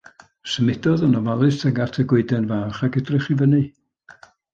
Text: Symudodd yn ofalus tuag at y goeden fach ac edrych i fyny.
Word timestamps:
Symudodd 0.51 1.03
yn 1.07 1.17
ofalus 1.19 1.59
tuag 1.63 1.81
at 1.85 1.99
y 2.03 2.05
goeden 2.13 2.47
fach 2.53 2.81
ac 2.89 2.97
edrych 3.03 3.29
i 3.37 3.39
fyny. 3.43 3.63